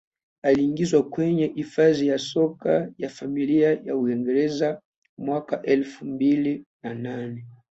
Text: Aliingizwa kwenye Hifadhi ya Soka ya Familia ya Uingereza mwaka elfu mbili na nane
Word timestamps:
Aliingizwa 0.43 1.09
kwenye 1.09 1.45
Hifadhi 1.55 2.07
ya 2.07 2.17
Soka 2.19 2.91
ya 2.97 3.09
Familia 3.09 3.81
ya 3.85 3.95
Uingereza 3.97 4.81
mwaka 5.17 5.61
elfu 5.61 6.05
mbili 6.05 6.65
na 6.83 6.93
nane 6.93 7.45